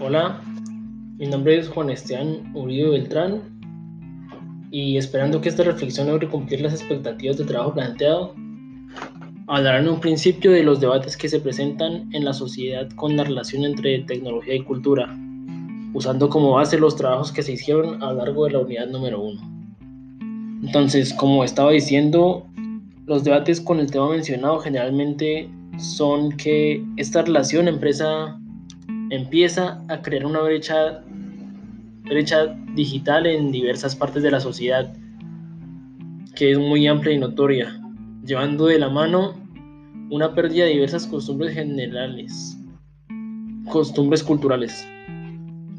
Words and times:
Hola, 0.00 0.42
mi 1.18 1.26
nombre 1.26 1.56
es 1.56 1.68
Juan 1.68 1.88
Esteban 1.88 2.50
Uribe 2.52 2.90
Beltrán 2.90 3.42
y 4.72 4.96
esperando 4.96 5.40
que 5.40 5.48
esta 5.48 5.62
reflexión 5.62 6.08
logre 6.08 6.28
cumplir 6.28 6.62
las 6.62 6.74
expectativas 6.74 7.38
de 7.38 7.44
trabajo 7.44 7.74
planteado, 7.74 8.34
hablaré 9.46 9.78
en 9.78 9.88
un 9.88 10.00
principio 10.00 10.50
de 10.50 10.64
los 10.64 10.80
debates 10.80 11.16
que 11.16 11.28
se 11.28 11.38
presentan 11.38 12.12
en 12.12 12.24
la 12.24 12.32
sociedad 12.32 12.88
con 12.96 13.16
la 13.16 13.22
relación 13.22 13.64
entre 13.64 14.00
tecnología 14.00 14.56
y 14.56 14.64
cultura, 14.64 15.16
usando 15.92 16.28
como 16.28 16.50
base 16.50 16.76
los 16.76 16.96
trabajos 16.96 17.30
que 17.30 17.44
se 17.44 17.52
hicieron 17.52 18.02
a 18.02 18.12
lo 18.12 18.14
largo 18.14 18.46
de 18.46 18.50
la 18.50 18.58
unidad 18.58 18.88
número 18.88 19.22
uno. 19.22 19.40
Entonces, 20.64 21.14
como 21.14 21.44
estaba 21.44 21.70
diciendo, 21.70 22.44
los 23.06 23.22
debates 23.22 23.60
con 23.60 23.78
el 23.78 23.92
tema 23.92 24.10
mencionado 24.10 24.58
generalmente 24.58 25.48
son 25.78 26.32
que 26.32 26.84
esta 26.96 27.22
relación 27.22 27.68
empresa 27.68 28.40
empieza 29.14 29.82
a 29.88 30.02
crear 30.02 30.26
una 30.26 30.40
brecha, 30.40 31.02
digital 32.74 33.26
en 33.26 33.52
diversas 33.52 33.96
partes 33.96 34.22
de 34.22 34.30
la 34.30 34.40
sociedad, 34.40 34.94
que 36.34 36.52
es 36.52 36.58
muy 36.58 36.86
amplia 36.86 37.14
y 37.14 37.18
notoria, 37.18 37.80
llevando 38.24 38.66
de 38.66 38.78
la 38.78 38.88
mano 38.88 39.34
una 40.10 40.34
pérdida 40.34 40.64
de 40.64 40.72
diversas 40.72 41.06
costumbres 41.06 41.54
generales, 41.54 42.58
costumbres 43.68 44.22
culturales. 44.22 44.86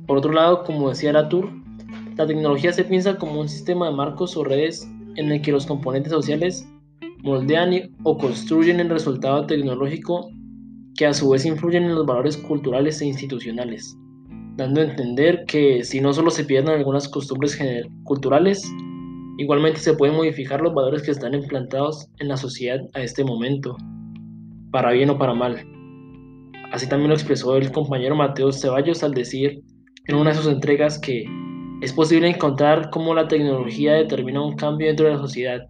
Por 0.07 0.17
otro 0.17 0.33
lado, 0.33 0.63
como 0.63 0.89
decía 0.89 1.13
Latour, 1.13 1.51
la 2.17 2.25
tecnología 2.25 2.71
se 2.71 2.83
piensa 2.83 3.17
como 3.17 3.41
un 3.41 3.49
sistema 3.49 3.87
de 3.87 3.95
marcos 3.95 4.37
o 4.37 4.43
redes 4.43 4.89
en 5.15 5.31
el 5.31 5.41
que 5.41 5.51
los 5.51 5.65
componentes 5.65 6.11
sociales 6.11 6.67
moldean 7.23 7.91
o 8.03 8.17
construyen 8.17 8.79
el 8.79 8.89
resultado 8.89 9.45
tecnológico 9.45 10.29
que 10.95 11.05
a 11.05 11.13
su 11.13 11.29
vez 11.29 11.45
influyen 11.45 11.83
en 11.83 11.95
los 11.95 12.05
valores 12.05 12.37
culturales 12.37 13.01
e 13.01 13.05
institucionales, 13.05 13.97
dando 14.55 14.81
a 14.81 14.85
entender 14.85 15.43
que 15.45 15.83
si 15.83 15.99
no 15.99 16.13
solo 16.13 16.31
se 16.31 16.45
pierden 16.45 16.75
algunas 16.75 17.07
costumbres 17.09 17.59
culturales, 18.03 18.63
igualmente 19.37 19.79
se 19.79 19.93
pueden 19.93 20.15
modificar 20.15 20.61
los 20.61 20.73
valores 20.73 21.03
que 21.03 21.11
están 21.11 21.33
implantados 21.33 22.07
en 22.19 22.29
la 22.29 22.37
sociedad 22.37 22.79
a 22.93 23.01
este 23.01 23.23
momento, 23.23 23.75
para 24.71 24.91
bien 24.91 25.09
o 25.09 25.17
para 25.17 25.33
mal. 25.33 25.65
Así 26.71 26.87
también 26.87 27.09
lo 27.09 27.15
expresó 27.15 27.57
el 27.57 27.71
compañero 27.71 28.15
Mateo 28.15 28.51
Ceballos 28.51 29.03
al 29.03 29.13
decir 29.13 29.61
en 30.07 30.15
una 30.15 30.31
de 30.31 30.37
sus 30.37 30.47
entregas 30.47 30.99
que 30.99 31.25
es 31.81 31.91
posible 31.91 32.29
encontrar 32.29 32.89
cómo 32.89 33.13
la 33.13 33.27
tecnología 33.27 33.93
determina 33.93 34.41
un 34.41 34.55
cambio 34.55 34.87
dentro 34.87 35.05
de 35.05 35.13
la 35.13 35.19
sociedad 35.19 35.61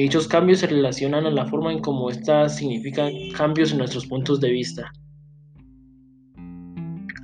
dichos 0.00 0.26
cambios 0.26 0.60
se 0.60 0.66
relacionan 0.66 1.26
a 1.26 1.30
la 1.30 1.44
forma 1.44 1.70
en 1.70 1.80
cómo 1.80 2.08
éstas 2.08 2.56
significan 2.56 3.12
cambios 3.36 3.72
en 3.72 3.78
nuestros 3.78 4.06
puntos 4.06 4.40
de 4.40 4.50
vista. 4.50 4.90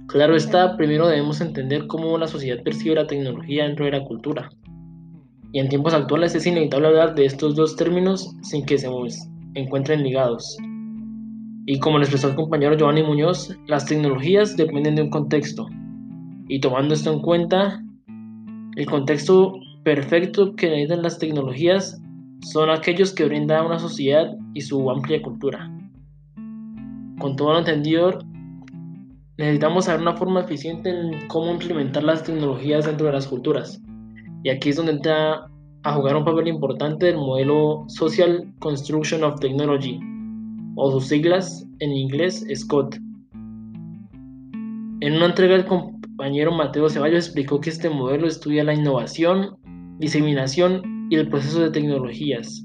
Claro 0.08 0.36
está, 0.36 0.76
primero 0.76 1.06
debemos 1.06 1.40
entender 1.40 1.86
cómo 1.86 2.18
la 2.18 2.26
sociedad 2.26 2.62
percibe 2.62 2.94
la 2.94 3.06
tecnología 3.06 3.64
dentro 3.64 3.84
de 3.84 3.92
la 3.92 4.04
cultura. 4.04 4.50
Y 5.52 5.60
en 5.60 5.68
tiempos 5.68 5.94
actuales 5.94 6.34
es 6.34 6.46
inevitable 6.46 6.88
hablar 6.88 7.14
de 7.14 7.24
estos 7.24 7.54
dos 7.56 7.74
términos 7.76 8.34
sin 8.42 8.66
que 8.66 8.76
se 8.76 8.88
encuentren 9.54 10.02
ligados. 10.02 10.58
Y 11.66 11.78
como 11.78 11.98
lo 11.98 12.04
expresó 12.04 12.28
el 12.28 12.36
compañero 12.36 12.76
Giovanni 12.76 13.02
Muñoz, 13.02 13.54
las 13.66 13.86
tecnologías 13.86 14.56
dependen 14.56 14.94
de 14.94 15.02
un 15.02 15.10
contexto. 15.10 15.66
Y 16.48 16.60
tomando 16.60 16.94
esto 16.94 17.12
en 17.12 17.20
cuenta, 17.20 17.82
el 18.76 18.86
contexto 18.86 19.54
perfecto 19.84 20.54
que 20.54 20.68
necesitan 20.68 21.02
las 21.02 21.18
tecnologías 21.18 22.00
son 22.40 22.70
aquellos 22.70 23.12
que 23.12 23.24
brindan 23.24 23.66
una 23.66 23.78
sociedad 23.78 24.36
y 24.54 24.60
su 24.60 24.90
amplia 24.90 25.20
cultura. 25.22 25.70
Con 27.18 27.36
todo 27.36 27.52
lo 27.52 27.58
entendido, 27.58 28.18
necesitamos 29.36 29.86
saber 29.86 30.00
una 30.00 30.16
forma 30.16 30.40
eficiente 30.40 30.90
en 30.90 31.26
cómo 31.28 31.50
implementar 31.50 32.04
las 32.04 32.22
tecnologías 32.22 32.86
dentro 32.86 33.06
de 33.06 33.12
las 33.12 33.26
culturas. 33.26 33.82
Y 34.44 34.50
aquí 34.50 34.70
es 34.70 34.76
donde 34.76 34.92
entra 34.92 35.48
a 35.82 35.92
jugar 35.94 36.16
un 36.16 36.24
papel 36.24 36.48
importante 36.48 37.08
el 37.08 37.16
modelo 37.16 37.84
Social 37.88 38.52
Construction 38.60 39.24
of 39.24 39.40
Technology, 39.40 40.00
o 40.76 40.90
sus 40.92 41.08
siglas 41.08 41.66
en 41.80 41.92
inglés 41.92 42.46
SCOT. 42.54 42.96
En 45.00 45.14
una 45.14 45.26
entrega 45.26 45.54
el 45.54 45.64
compañero 45.64 46.52
Mateo 46.52 46.88
Ceballos 46.88 47.26
explicó 47.26 47.60
que 47.60 47.70
este 47.70 47.90
modelo 47.90 48.26
estudia 48.26 48.64
la 48.64 48.74
innovación, 48.74 49.56
diseminación 49.98 50.97
y 51.10 51.16
el 51.16 51.28
proceso 51.28 51.60
de 51.60 51.70
tecnologías. 51.70 52.64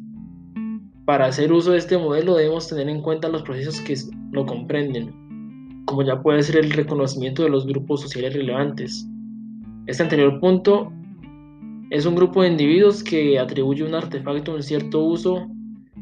Para 1.06 1.26
hacer 1.26 1.52
uso 1.52 1.72
de 1.72 1.78
este 1.78 1.98
modelo 1.98 2.36
debemos 2.36 2.68
tener 2.68 2.88
en 2.90 3.02
cuenta 3.02 3.28
los 3.28 3.44
procesos 3.44 3.82
que 3.82 3.96
lo 4.32 4.46
comprenden, 4.46 5.84
como 5.86 6.04
ya 6.04 6.22
puede 6.22 6.44
ser 6.44 6.64
el 6.64 6.72
reconocimiento 6.72 7.44
de 7.44 7.50
los 7.50 7.66
grupos 7.66 8.02
sociales 8.02 8.34
relevantes. 8.34 9.08
Este 9.86 10.04
anterior 10.04 10.40
punto 10.40 10.92
es 11.90 12.06
un 12.06 12.16
grupo 12.16 12.42
de 12.42 12.50
individuos 12.50 13.04
que 13.04 13.38
atribuye 13.38 13.84
un 13.84 13.94
artefacto 13.94 14.56
un 14.56 14.64
cierto 14.64 15.04
uso, 15.04 15.48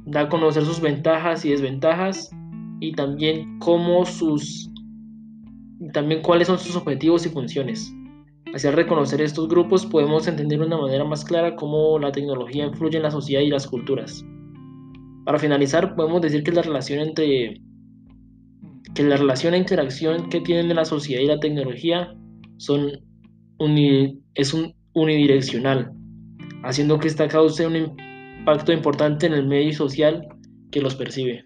da 0.06 0.22
a 0.22 0.30
conocer 0.30 0.64
sus 0.64 0.80
ventajas 0.80 1.44
y 1.46 1.50
desventajas 1.50 2.32
y 2.80 2.94
también 2.94 3.60
cómo 3.60 4.06
sus 4.06 4.70
también 5.94 6.22
cuáles 6.22 6.48
son 6.48 6.60
sus 6.60 6.76
objetivos 6.76 7.26
y 7.26 7.30
funciones. 7.30 7.92
Hacia 8.54 8.72
reconocer 8.72 9.22
estos 9.22 9.48
grupos 9.48 9.86
podemos 9.86 10.28
entender 10.28 10.60
de 10.60 10.66
una 10.66 10.78
manera 10.78 11.06
más 11.06 11.24
clara 11.24 11.56
cómo 11.56 11.98
la 12.00 12.12
tecnología 12.12 12.66
influye 12.66 12.98
en 12.98 13.04
la 13.04 13.12
sociedad 13.12 13.42
y 13.42 13.50
las 13.50 13.66
culturas. 13.66 14.26
Para 15.26 15.40
finalizar, 15.40 15.96
podemos 15.96 16.22
decir 16.22 16.44
que 16.44 16.52
la 16.52 16.62
relación 16.62 17.00
entre 17.00 17.62
que 18.94 19.04
la 19.04 19.16
relación 19.16 19.54
e 19.54 19.58
interacción 19.58 20.28
que 20.30 20.42
tienen 20.42 20.76
la 20.76 20.84
sociedad 20.84 21.22
y 21.22 21.28
la 21.28 21.40
tecnología 21.40 22.14
son 22.58 22.92
es 24.34 24.54
un 24.54 24.74
unidireccional, 24.94 25.92
haciendo 26.64 27.00
que 27.00 27.08
esta 27.08 27.28
cause 27.28 27.66
un 27.66 27.76
impacto 27.76 28.74
importante 28.74 29.28
en 29.28 29.34
el 29.34 29.48
medio 29.48 29.72
social 29.74 30.28
que 30.72 30.82
los 30.82 30.96
percibe. 30.96 31.46